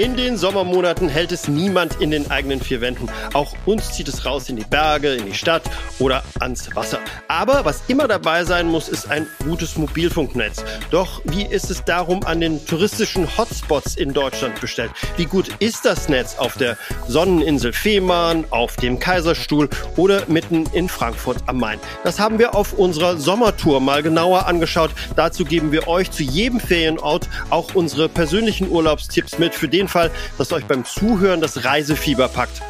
[0.00, 3.06] In den Sommermonaten hält es niemand in den eigenen vier Wänden.
[3.34, 5.64] Auch uns zieht es raus in die Berge, in die Stadt
[5.98, 7.00] oder ans Wasser.
[7.28, 10.64] Aber was immer dabei sein muss, ist ein gutes Mobilfunknetz.
[10.90, 14.90] Doch wie ist es darum an den touristischen Hotspots in Deutschland bestellt?
[15.18, 20.88] Wie gut ist das Netz auf der Sonneninsel Fehmarn, auf dem Kaiserstuhl oder mitten in
[20.88, 21.78] Frankfurt am Main?
[22.04, 24.92] Das haben wir auf unserer Sommertour mal genauer angeschaut.
[25.14, 30.10] Dazu geben wir euch zu jedem Ferienort auch unsere persönlichen Urlaubstipps mit für den Fall,
[30.38, 32.62] dass euch beim Zuhören das Reisefieber packt.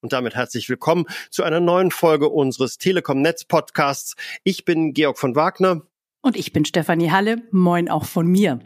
[0.00, 4.14] Und damit herzlich willkommen zu einer neuen Folge unseres Telekom Netz Podcasts.
[4.44, 5.82] Ich bin Georg von Wagner.
[6.22, 7.42] Und ich bin Stefanie Halle.
[7.50, 8.60] Moin auch von mir.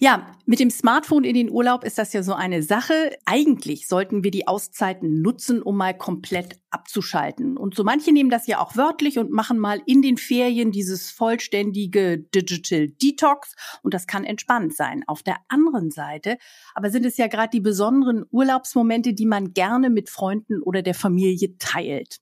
[0.00, 3.12] Ja, mit dem Smartphone in den Urlaub ist das ja so eine Sache.
[3.26, 7.56] Eigentlich sollten wir die Auszeiten nutzen, um mal komplett abzuschalten.
[7.56, 11.10] Und so manche nehmen das ja auch wörtlich und machen mal in den Ferien dieses
[11.10, 13.54] vollständige Digital Detox.
[13.82, 15.04] Und das kann entspannt sein.
[15.06, 16.38] Auf der anderen Seite
[16.74, 20.94] aber sind es ja gerade die besonderen Urlaubsmomente, die man gerne mit Freunden oder der
[20.94, 22.18] Familie teilt.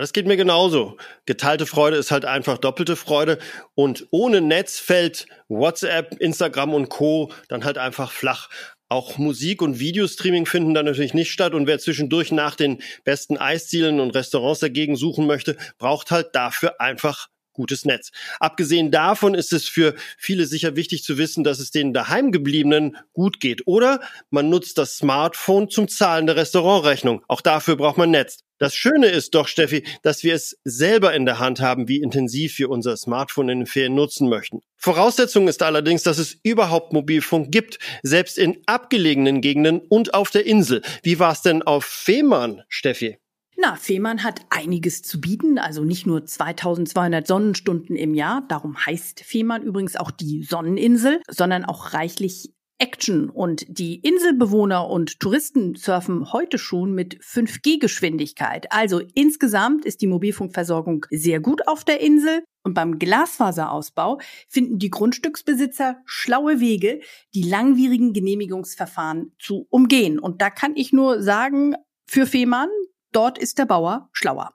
[0.00, 0.96] Das geht mir genauso.
[1.26, 3.38] Geteilte Freude ist halt einfach doppelte Freude.
[3.74, 7.32] Und ohne Netz fällt WhatsApp, Instagram und Co.
[7.48, 8.48] dann halt einfach flach.
[8.88, 11.54] Auch Musik und Videostreaming finden da natürlich nicht statt.
[11.54, 16.80] Und wer zwischendurch nach den besten Eiszielen und Restaurants dagegen suchen möchte, braucht halt dafür
[16.80, 18.12] einfach gutes Netz.
[18.38, 23.40] Abgesehen davon ist es für viele sicher wichtig zu wissen, dass es den daheimgebliebenen gut
[23.40, 23.66] geht.
[23.66, 27.24] Oder man nutzt das Smartphone zum Zahlen der Restaurantrechnung.
[27.26, 28.45] Auch dafür braucht man Netz.
[28.58, 32.58] Das Schöne ist doch, Steffi, dass wir es selber in der Hand haben, wie intensiv
[32.58, 34.60] wir unser Smartphone in den Ferien nutzen möchten.
[34.76, 40.46] Voraussetzung ist allerdings, dass es überhaupt Mobilfunk gibt, selbst in abgelegenen Gegenden und auf der
[40.46, 40.80] Insel.
[41.02, 43.18] Wie war es denn auf Fehmarn, Steffi?
[43.58, 49.20] Na, Fehmarn hat einiges zu bieten, also nicht nur 2200 Sonnenstunden im Jahr, darum heißt
[49.20, 56.32] Fehmarn übrigens auch die Sonneninsel, sondern auch reichlich Action und die Inselbewohner und Touristen surfen
[56.32, 58.66] heute schon mit 5G-Geschwindigkeit.
[58.70, 62.44] Also insgesamt ist die Mobilfunkversorgung sehr gut auf der Insel.
[62.62, 64.18] Und beim Glasfaserausbau
[64.48, 67.00] finden die Grundstücksbesitzer schlaue Wege,
[67.32, 70.18] die langwierigen Genehmigungsverfahren zu umgehen.
[70.18, 71.76] Und da kann ich nur sagen,
[72.08, 72.68] für Fehmarn,
[73.16, 74.52] Dort ist der Bauer schlauer.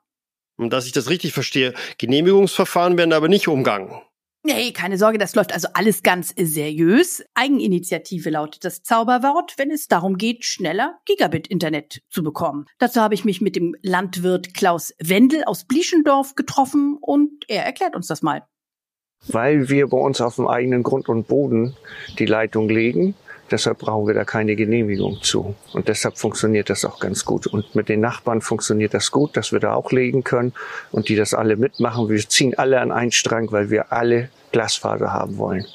[0.56, 4.00] Und dass ich das richtig verstehe, Genehmigungsverfahren werden aber nicht umgangen.
[4.44, 7.24] Nee, keine Sorge, das läuft also alles ganz seriös.
[7.34, 12.66] Eigeninitiative lautet das Zauberwort, wenn es darum geht, schneller Gigabit-Internet zu bekommen.
[12.78, 17.94] Dazu habe ich mich mit dem Landwirt Klaus Wendel aus Blieschendorf getroffen und er erklärt
[17.94, 18.42] uns das mal.
[19.28, 21.76] Weil wir bei uns auf dem eigenen Grund und Boden
[22.18, 23.14] die Leitung legen,
[23.52, 25.54] Deshalb brauchen wir da keine Genehmigung zu.
[25.74, 27.46] Und deshalb funktioniert das auch ganz gut.
[27.46, 30.54] Und mit den Nachbarn funktioniert das gut, dass wir da auch legen können
[30.90, 32.08] und die das alle mitmachen.
[32.08, 35.66] Wir ziehen alle an einen Strang, weil wir alle Glasfaser haben wollen.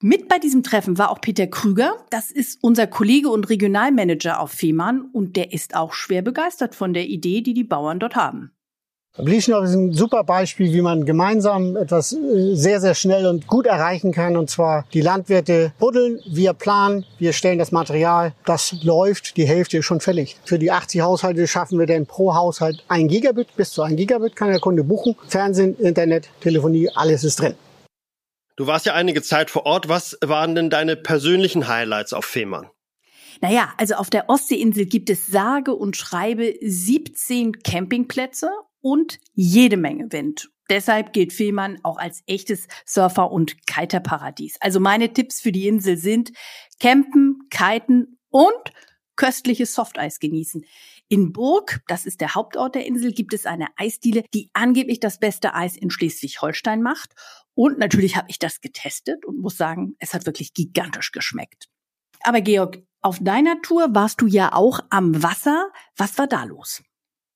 [0.00, 1.94] Mit bei diesem Treffen war auch Peter Krüger.
[2.10, 6.94] Das ist unser Kollege und Regionalmanager auf Fehmarn und der ist auch schwer begeistert von
[6.94, 8.52] der Idee, die die Bauern dort haben.
[9.18, 13.66] Blischendorf ist ein super Beispiel, wie man gemeinsam etwas äh, sehr, sehr schnell und gut
[13.66, 14.36] erreichen kann.
[14.36, 18.34] Und zwar die Landwirte buddeln, wir planen, wir stellen das Material.
[18.44, 20.36] Das läuft, die Hälfte ist schon fällig.
[20.44, 23.56] Für die 80 Haushalte schaffen wir dann pro Haushalt ein Gigabit.
[23.56, 25.16] Bis zu ein Gigabit kann der Kunde buchen.
[25.28, 27.54] Fernsehen, Internet, Telefonie, alles ist drin.
[28.56, 29.88] Du warst ja einige Zeit vor Ort.
[29.88, 32.68] Was waren denn deine persönlichen Highlights auf Fehmarn?
[33.40, 38.50] Naja, also auf der Ostseeinsel gibt es sage und schreibe 17 Campingplätze
[38.86, 40.48] und jede Menge Wind.
[40.70, 44.58] Deshalb gilt Fehmarn auch als echtes Surfer- und Kiterparadies.
[44.60, 46.30] Also meine Tipps für die Insel sind
[46.78, 48.72] campen, kiten und
[49.16, 50.64] köstliches Softeis genießen.
[51.08, 55.18] In Burg, das ist der Hauptort der Insel, gibt es eine Eisdiele, die angeblich das
[55.18, 57.10] beste Eis in Schleswig-Holstein macht.
[57.54, 61.66] Und natürlich habe ich das getestet und muss sagen, es hat wirklich gigantisch geschmeckt.
[62.20, 65.72] Aber Georg, auf deiner Tour warst du ja auch am Wasser.
[65.96, 66.84] Was war da los?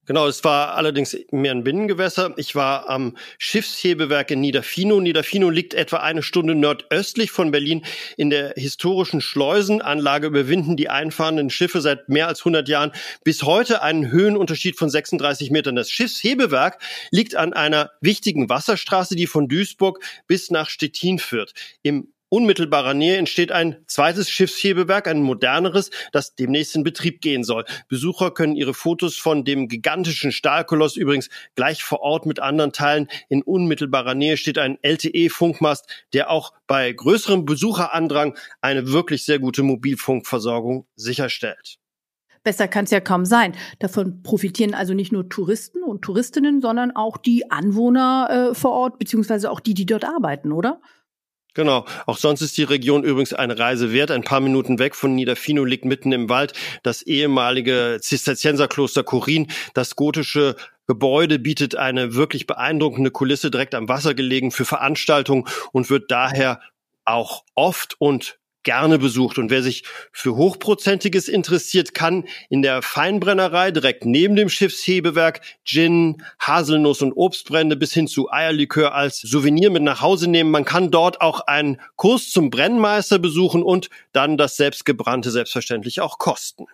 [0.06, 2.33] Genau, es war allerdings mehr ein Binnengewässer.
[2.37, 4.99] Ich war am Schiffshebewerk in Niederfino.
[4.99, 7.85] Niederfino liegt etwa eine Stunde nordöstlich von Berlin.
[8.17, 12.93] In der historischen Schleusenanlage überwinden die einfahrenden Schiffe seit mehr als 100 Jahren
[13.25, 15.76] bis heute einen Höhenunterschied von 36 Metern.
[15.76, 21.52] Das Schiffshebewerk liegt an einer wichtigen Wasserstraße, die von Duisburg bis nach Stettin führt.
[21.82, 27.67] Im unmittelbarer Nähe entsteht ein zweites Schiffshebewerk, ein moderneres, das demnächst in Betrieb gehen soll.
[27.88, 33.09] Besucher können ihre Fotos von dem gigantischen Stahlkoloss übrigens gleich vor Ort mit anderen teilen.
[33.29, 39.62] In unmittelbarer Nähe steht ein LTE-Funkmast, der auch bei größerem Besucherandrang eine wirklich sehr gute
[39.62, 41.79] Mobilfunkversorgung sicherstellt.
[42.43, 43.53] Besser kann es ja kaum sein.
[43.81, 48.99] Davon profitieren also nicht nur Touristen und Touristinnen, sondern auch die Anwohner äh, vor Ort,
[48.99, 50.81] beziehungsweise auch die, die dort arbeiten, oder?
[51.55, 51.85] Genau.
[52.06, 54.11] Auch sonst ist die Region übrigens eine Reise wert.
[54.11, 56.52] Ein paar Minuten weg von Niederfino liegt mitten im Wald
[56.82, 59.49] das ehemalige Zisterzienserkloster Korin.
[59.75, 60.56] Das gotische
[60.87, 66.61] Gebäude bietet eine wirklich beeindruckende Kulisse direkt am Wasser gelegen für Veranstaltungen und wird daher
[67.05, 69.39] auch oft und gerne besucht.
[69.39, 76.23] Und wer sich für Hochprozentiges interessiert, kann in der Feinbrennerei direkt neben dem Schiffshebewerk Gin,
[76.39, 80.51] Haselnuss und Obstbrände bis hin zu Eierlikör als Souvenir mit nach Hause nehmen.
[80.51, 86.19] Man kann dort auch einen Kurs zum Brennmeister besuchen und dann das selbstgebrannte selbstverständlich auch
[86.19, 86.67] kosten.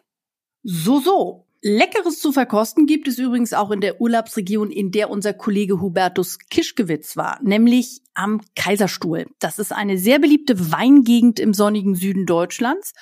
[0.62, 1.45] So, so.
[1.68, 6.38] Leckeres zu verkosten gibt es übrigens auch in der Urlaubsregion, in der unser Kollege Hubertus
[6.48, 9.26] Kischgewitz war, nämlich am Kaiserstuhl.
[9.40, 12.92] Das ist eine sehr beliebte Weingegend im sonnigen Süden Deutschlands.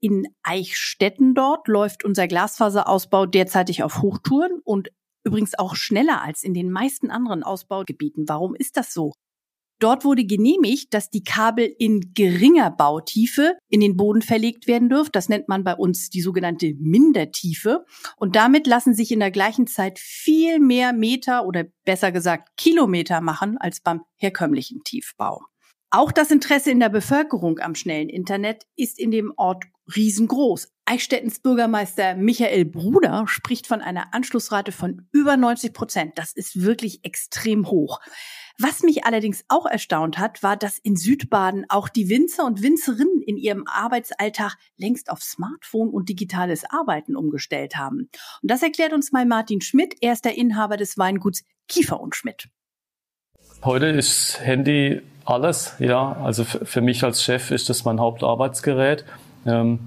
[0.00, 4.88] In Eichstätten dort läuft unser Glasfaserausbau derzeitig auf Hochtouren und
[5.22, 8.24] übrigens auch schneller als in den meisten anderen Ausbaugebieten.
[8.26, 9.12] Warum ist das so?
[9.80, 15.10] Dort wurde genehmigt, dass die Kabel in geringer Bautiefe in den Boden verlegt werden dürfen.
[15.12, 17.84] Das nennt man bei uns die sogenannte Mindertiefe.
[18.16, 23.20] Und damit lassen sich in der gleichen Zeit viel mehr Meter oder besser gesagt Kilometer
[23.20, 25.42] machen als beim herkömmlichen Tiefbau.
[25.90, 30.68] Auch das Interesse in der Bevölkerung am schnellen Internet ist in dem Ort riesengroß.
[30.86, 36.18] Eichstättens Bürgermeister Michael Bruder spricht von einer Anschlussrate von über 90 Prozent.
[36.18, 38.00] Das ist wirklich extrem hoch.
[38.58, 43.20] Was mich allerdings auch erstaunt hat, war, dass in Südbaden auch die Winzer und Winzerinnen
[43.20, 48.10] in ihrem Arbeitsalltag längst auf Smartphone und digitales Arbeiten umgestellt haben.
[48.42, 52.14] Und das erklärt uns mal Martin Schmidt, er ist der Inhaber des Weinguts Kiefer und
[52.14, 52.48] Schmidt.
[53.64, 56.12] Heute ist Handy alles, ja.
[56.12, 59.04] Also für mich als Chef ist das mein Hauptarbeitsgerät.
[59.46, 59.80] Ähm,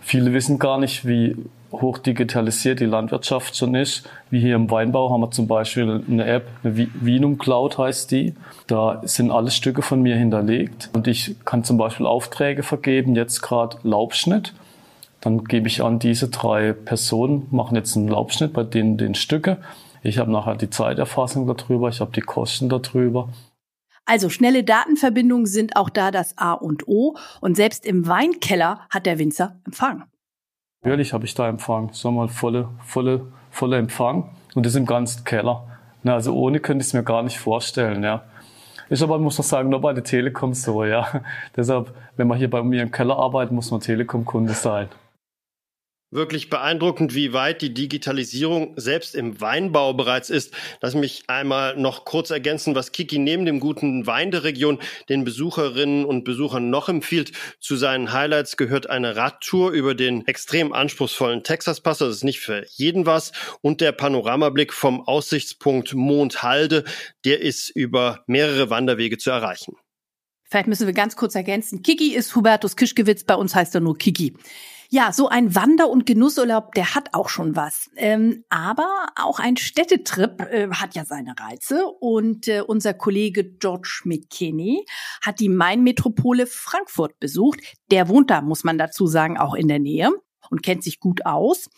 [0.00, 1.36] viele wissen gar nicht, wie
[1.80, 4.08] hoch digitalisiert die Landwirtschaft schon ist.
[4.30, 8.34] Wie hier im Weinbau haben wir zum Beispiel eine App, eine Vinum Cloud heißt die.
[8.66, 13.42] Da sind alle Stücke von mir hinterlegt und ich kann zum Beispiel Aufträge vergeben, jetzt
[13.42, 14.54] gerade Laubschnitt.
[15.20, 19.58] Dann gebe ich an, diese drei Personen machen jetzt einen Laubschnitt bei denen den Stücke.
[20.02, 23.30] Ich habe nachher die Zeiterfassung darüber, ich habe die Kosten darüber.
[24.06, 29.06] Also schnelle Datenverbindungen sind auch da das A und O und selbst im Weinkeller hat
[29.06, 30.04] der Winzer Empfang.
[30.84, 34.84] Natürlich habe ich da Empfang, sagen wir mal volle, volle, volle Empfang und das im
[34.84, 35.64] ganzen Keller.
[36.02, 38.22] Na, also ohne könnte ich es mir gar nicht vorstellen, ja.
[38.90, 41.06] Ist aber, muss man sagen, nur bei der Telekom so, ja.
[41.56, 44.88] Deshalb, wenn man hier bei mir im Keller arbeitet, muss man Telekom-Kunde sein
[46.14, 50.54] wirklich beeindruckend, wie weit die Digitalisierung selbst im Weinbau bereits ist.
[50.80, 54.78] Lass mich einmal noch kurz ergänzen, was Kiki neben dem guten Wein der Region
[55.08, 57.32] den Besucherinnen und Besuchern noch empfiehlt.
[57.60, 61.98] Zu seinen Highlights gehört eine Radtour über den extrem anspruchsvollen Texas Pass.
[61.98, 63.32] Das ist nicht für jeden was.
[63.60, 66.84] Und der Panoramablick vom Aussichtspunkt Mondhalde,
[67.24, 69.76] der ist über mehrere Wanderwege zu erreichen.
[70.44, 71.82] Vielleicht müssen wir ganz kurz ergänzen.
[71.82, 74.34] Kiki ist Hubertus Kischgewitz, bei uns heißt er nur Kiki.
[74.94, 77.90] Ja, so ein Wander- und Genussurlaub, der hat auch schon was.
[77.96, 81.84] Ähm, aber auch ein Städtetrip äh, hat ja seine Reize.
[81.98, 84.86] Und äh, unser Kollege George McKinney
[85.20, 87.58] hat die Main-Metropole Frankfurt besucht.
[87.90, 90.12] Der wohnt da, muss man dazu sagen, auch in der Nähe
[90.48, 91.68] und kennt sich gut aus.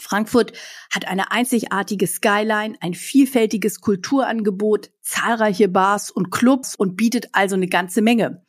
[0.00, 0.52] Frankfurt
[0.92, 7.68] hat eine einzigartige Skyline, ein vielfältiges Kulturangebot, zahlreiche Bars und Clubs und bietet also eine
[7.68, 8.42] ganze Menge.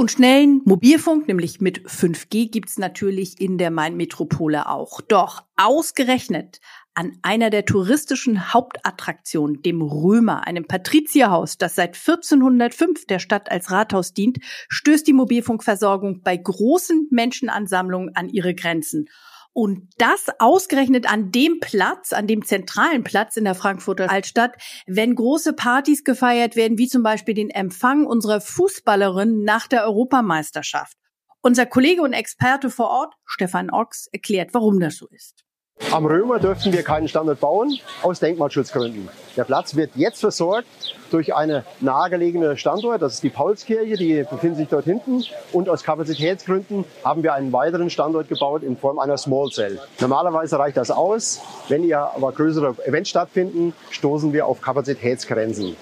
[0.00, 5.02] Und schnellen Mobilfunk, nämlich mit 5G, gibt's natürlich in der Main-Metropole auch.
[5.02, 6.60] Doch ausgerechnet
[6.94, 13.70] an einer der touristischen Hauptattraktionen, dem Römer, einem Patrizierhaus, das seit 1405 der Stadt als
[13.70, 14.38] Rathaus dient,
[14.70, 19.04] stößt die Mobilfunkversorgung bei großen Menschenansammlungen an ihre Grenzen.
[19.52, 25.14] Und das ausgerechnet an dem Platz, an dem zentralen Platz in der Frankfurter Altstadt, wenn
[25.14, 30.96] große Partys gefeiert werden, wie zum Beispiel den Empfang unserer Fußballerin nach der Europameisterschaft.
[31.42, 35.44] Unser Kollege und Experte vor Ort, Stefan Ochs, erklärt, warum das so ist.
[35.92, 39.08] Am Römer dürfen wir keinen Standort bauen, aus Denkmalschutzgründen.
[39.36, 40.68] Der Platz wird jetzt versorgt
[41.10, 45.24] durch eine nahegelegene Standort, das ist die Paulskirche, die befindet sich dort hinten.
[45.52, 49.80] Und aus Kapazitätsgründen haben wir einen weiteren Standort gebaut in Form einer Small Cell.
[50.00, 51.40] Normalerweise reicht das aus.
[51.68, 55.76] Wenn hier aber größere Events stattfinden, stoßen wir auf Kapazitätsgrenzen.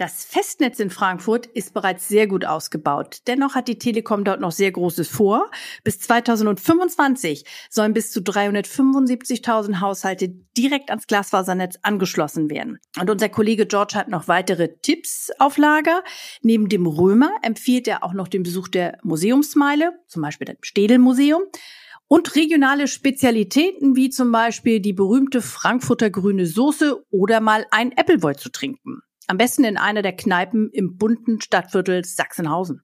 [0.00, 3.18] Das Festnetz in Frankfurt ist bereits sehr gut ausgebaut.
[3.26, 5.50] Dennoch hat die Telekom dort noch sehr Großes vor.
[5.84, 12.78] Bis 2025 sollen bis zu 375.000 Haushalte direkt ans Glasfasernetz angeschlossen werden.
[12.98, 16.02] Und unser Kollege George hat noch weitere Tipps auf Lager.
[16.40, 21.42] Neben dem Römer empfiehlt er auch noch den Besuch der Museumsmeile, zum Beispiel dem Städelmuseum.
[22.08, 28.34] Und regionale Spezialitäten wie zum Beispiel die berühmte Frankfurter grüne Soße oder mal ein Appleboy
[28.34, 29.02] zu trinken.
[29.30, 32.82] Am besten in einer der Kneipen im bunten Stadtviertel Sachsenhausen.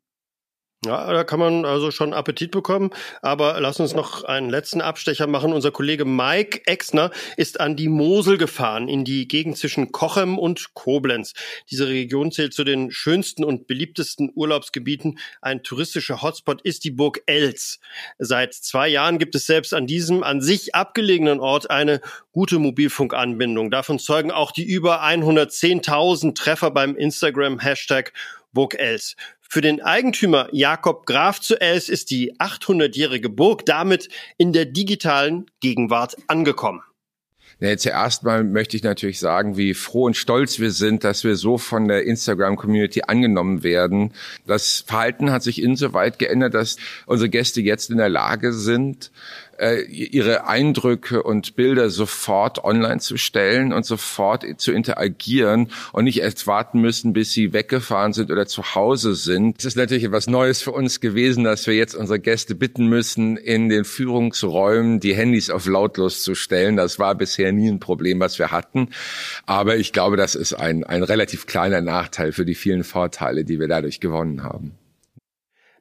[0.85, 2.91] Ja, da kann man also schon Appetit bekommen.
[3.23, 5.53] Aber lass uns noch einen letzten Abstecher machen.
[5.53, 10.75] Unser Kollege Mike Exner ist an die Mosel gefahren, in die Gegend zwischen Kochem und
[10.75, 11.33] Koblenz.
[11.71, 15.19] Diese Region zählt zu den schönsten und beliebtesten Urlaubsgebieten.
[15.41, 17.81] Ein touristischer Hotspot ist die Burg Els.
[18.19, 22.01] Seit zwei Jahren gibt es selbst an diesem an sich abgelegenen Ort eine
[22.33, 23.71] gute Mobilfunkanbindung.
[23.71, 28.13] Davon zeugen auch die über 110.000 Treffer beim Instagram-Hashtag
[28.57, 29.17] Burg Els.
[29.43, 34.09] Für den Eigentümer Jakob Graf zu Els ist die 800-jährige Burg damit
[34.39, 36.81] in der digitalen Gegenwart angekommen.
[37.59, 41.37] Ja, zuerst mal möchte ich natürlich sagen, wie froh und stolz wir sind, dass wir
[41.37, 44.13] so von der Instagram-Community angenommen werden.
[44.47, 49.11] Das Verhalten hat sich insoweit geändert, dass unsere Gäste jetzt in der Lage sind,
[49.59, 56.21] äh, ihre Eindrücke und Bilder sofort online zu stellen und sofort zu interagieren und nicht
[56.21, 59.59] erst warten müssen, bis sie weggefahren sind oder zu Hause sind.
[59.59, 63.37] Es ist natürlich etwas Neues für uns gewesen, dass wir jetzt unsere Gäste bitten müssen,
[63.37, 66.77] in den Führungsräumen die Handys auf lautlos zu stellen.
[66.77, 68.89] Das war bisher nie ein Problem, was wir hatten.
[69.47, 73.61] Aber ich glaube, das ist ein, ein relativ kleiner Nachteil für die vielen Vorteile, die
[73.61, 74.73] wir dadurch gewonnen haben.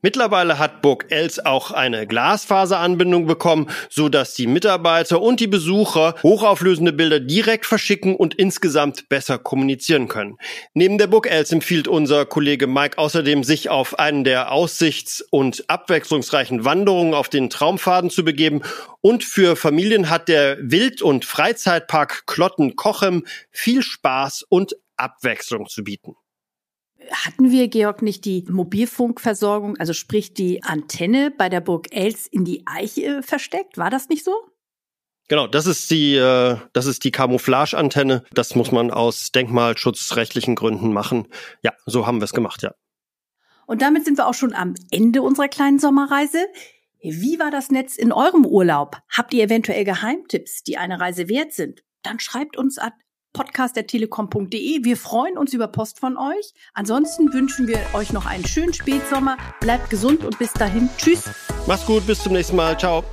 [0.01, 6.15] Mittlerweile hat Burg Els auch eine Glasfaseranbindung bekommen, so dass die Mitarbeiter und die Besucher
[6.21, 10.37] hochauflösende Bilder direkt verschicken und insgesamt besser kommunizieren können.
[10.73, 15.69] Neben der Burg Els empfiehlt unser Kollege Mike außerdem, sich auf einen der aussichts- und
[15.69, 18.61] abwechslungsreichen Wanderungen auf den Traumfaden zu begeben.
[19.01, 26.15] Und für Familien hat der Wild- und Freizeitpark Klotten-Kochem viel Spaß und Abwechslung zu bieten.
[27.11, 32.45] Hatten wir, Georg, nicht die Mobilfunkversorgung, also sprich die Antenne bei der Burg Els in
[32.45, 33.77] die Eiche versteckt?
[33.77, 34.33] War das nicht so?
[35.27, 38.23] Genau, das ist die, äh, das ist die Camouflage-Antenne.
[38.33, 41.27] Das muss man aus denkmalschutzrechtlichen Gründen machen.
[41.63, 42.73] Ja, so haben wir es gemacht, ja.
[43.65, 46.45] Und damit sind wir auch schon am Ende unserer kleinen Sommerreise.
[47.01, 48.97] Wie war das Netz in eurem Urlaub?
[49.09, 51.83] Habt ihr eventuell Geheimtipps, die eine Reise wert sind?
[52.03, 52.91] Dann schreibt uns an
[53.35, 54.83] podcast.telekom.de.
[54.83, 56.53] Wir freuen uns über Post von euch.
[56.73, 59.37] Ansonsten wünschen wir euch noch einen schönen Spätsommer.
[59.59, 60.89] Bleibt gesund und bis dahin.
[60.97, 61.29] Tschüss.
[61.67, 62.79] Macht's gut, bis zum nächsten Mal.
[62.79, 63.03] Ciao.